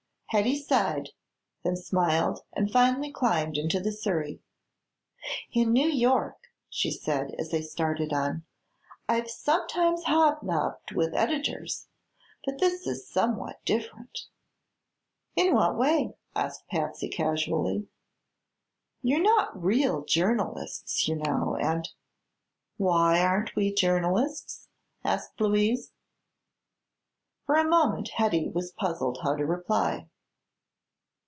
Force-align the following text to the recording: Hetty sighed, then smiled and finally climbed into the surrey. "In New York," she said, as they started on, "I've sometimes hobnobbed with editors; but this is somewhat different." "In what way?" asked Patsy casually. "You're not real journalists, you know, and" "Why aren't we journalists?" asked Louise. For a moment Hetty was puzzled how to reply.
Hetty 0.33 0.55
sighed, 0.63 1.09
then 1.61 1.75
smiled 1.75 2.45
and 2.53 2.71
finally 2.71 3.11
climbed 3.11 3.57
into 3.57 3.81
the 3.81 3.91
surrey. 3.91 4.39
"In 5.51 5.73
New 5.73 5.89
York," 5.89 6.49
she 6.69 6.89
said, 6.89 7.35
as 7.37 7.49
they 7.51 7.61
started 7.61 8.13
on, 8.13 8.45
"I've 9.09 9.29
sometimes 9.29 10.05
hobnobbed 10.05 10.93
with 10.93 11.13
editors; 11.13 11.87
but 12.45 12.59
this 12.59 12.87
is 12.87 13.05
somewhat 13.09 13.59
different." 13.65 14.27
"In 15.35 15.53
what 15.53 15.77
way?" 15.77 16.15
asked 16.33 16.65
Patsy 16.69 17.09
casually. 17.09 17.89
"You're 19.01 19.19
not 19.21 19.61
real 19.61 20.05
journalists, 20.05 21.09
you 21.09 21.17
know, 21.17 21.57
and" 21.57 21.89
"Why 22.77 23.19
aren't 23.19 23.53
we 23.57 23.73
journalists?" 23.73 24.69
asked 25.03 25.41
Louise. 25.41 25.91
For 27.45 27.55
a 27.55 27.67
moment 27.67 28.11
Hetty 28.15 28.47
was 28.47 28.71
puzzled 28.71 29.17
how 29.23 29.35
to 29.35 29.45
reply. 29.45 30.07